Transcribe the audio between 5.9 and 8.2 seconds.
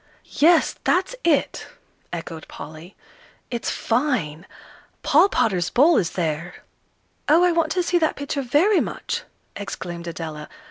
is there." "Oh, I want to see that